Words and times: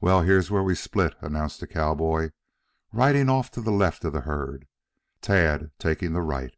"Well, 0.00 0.22
here's 0.22 0.52
where 0.52 0.62
we 0.62 0.76
split," 0.76 1.16
announced 1.20 1.58
the 1.58 1.66
cowboy, 1.66 2.30
riding 2.92 3.28
off 3.28 3.50
to 3.50 3.60
the 3.60 3.72
left 3.72 4.04
of 4.04 4.12
the 4.12 4.20
herd, 4.20 4.68
Tad 5.20 5.72
taking 5.80 6.12
the 6.12 6.22
right. 6.22 6.54